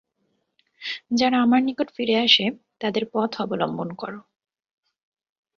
[1.11, 2.45] যারা আমার নিকট ফিরে আসে
[2.79, 4.13] তাদের পথ অবলম্বন কর।